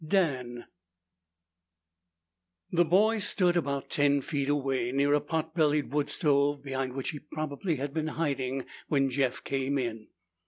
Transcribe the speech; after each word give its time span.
5. 0.03 0.09
DAN 0.09 0.65
The 2.71 2.83
boy 2.85 3.19
stood 3.19 3.55
about 3.55 3.91
ten 3.91 4.21
feet 4.21 4.49
away, 4.49 4.91
near 4.91 5.13
a 5.13 5.21
pot 5.21 5.53
bellied 5.53 5.93
wood 5.93 6.09
stove 6.09 6.63
behind 6.63 6.93
which 6.93 7.09
he 7.11 7.19
probably 7.19 7.75
had 7.75 7.93
been 7.93 8.07
hiding 8.17 8.65
when 8.87 9.11
Jeff 9.11 9.43
came 9.43 9.77
in. 9.77 10.07